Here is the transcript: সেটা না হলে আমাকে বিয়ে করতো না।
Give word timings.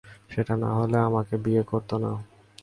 সেটা 0.29 0.53
না 0.55 0.69
হলে 0.77 0.97
আমাকে 0.99 1.35
বিয়ে 1.37 1.63
করতো 1.63 1.95
না। 2.03 2.11